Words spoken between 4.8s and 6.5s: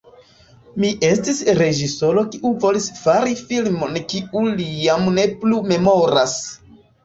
jam ne plu memoras.